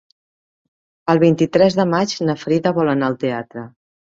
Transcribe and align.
El 1.13 1.21
vint-i-tres 1.23 1.77
de 1.81 1.85
maig 1.91 2.17
na 2.31 2.37
Frida 2.45 2.73
vol 2.79 2.91
anar 2.97 3.11
al 3.13 3.21
teatre. 3.27 3.69